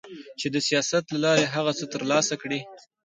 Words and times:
چي 0.39 0.47
د 0.51 0.55
سياست 0.67 1.03
له 1.11 1.17
لارې 1.25 1.45
هغه 1.55 1.71
څه 1.79 1.85
ترلاسه 1.93 2.33
کړي 2.41 2.59